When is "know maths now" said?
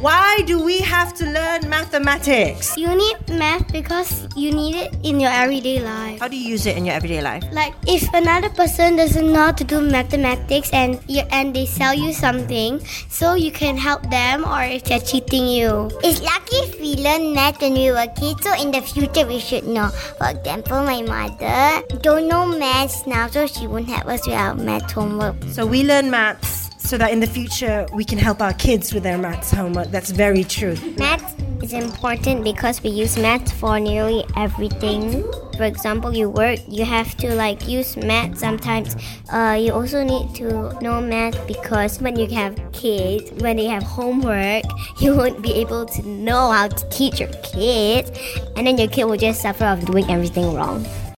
22.28-23.26